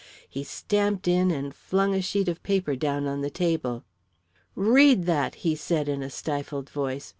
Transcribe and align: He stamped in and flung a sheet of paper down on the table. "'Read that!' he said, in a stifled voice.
He 0.27 0.43
stamped 0.43 1.07
in 1.07 1.29
and 1.29 1.53
flung 1.53 1.93
a 1.93 2.01
sheet 2.01 2.27
of 2.27 2.41
paper 2.41 2.75
down 2.75 3.05
on 3.05 3.21
the 3.21 3.29
table. 3.29 3.83
"'Read 4.55 5.03
that!' 5.03 5.35
he 5.45 5.53
said, 5.53 5.87
in 5.87 6.01
a 6.01 6.09
stifled 6.09 6.71
voice. 6.71 7.09